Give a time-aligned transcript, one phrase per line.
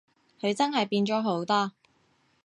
[0.39, 1.71] 佢真係變咗好多